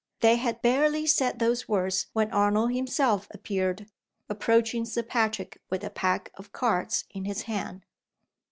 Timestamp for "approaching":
4.29-4.83